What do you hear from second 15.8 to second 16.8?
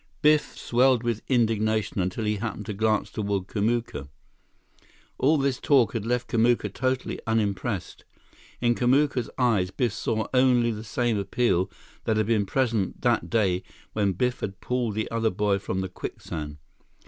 the quicksand.